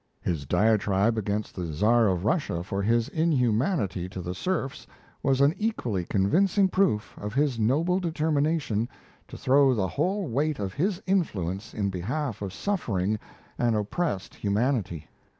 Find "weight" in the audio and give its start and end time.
10.27-10.57